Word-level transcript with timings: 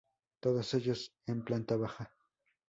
Todos 0.39 0.73
ellos 0.73 1.13
en 1.27 1.43
planta 1.43 1.77
baja. 1.77 2.11